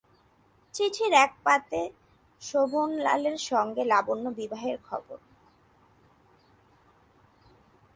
[0.73, 1.81] চিঠির এক পাতে
[2.41, 5.19] শোভনলালের সঙ্গে লাবণ্যর বিবাহের খবর।